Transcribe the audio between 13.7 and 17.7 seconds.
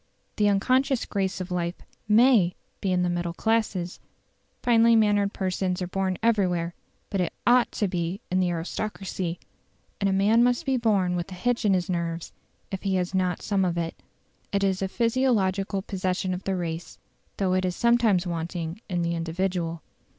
it. It is a physiological possession of the race, though it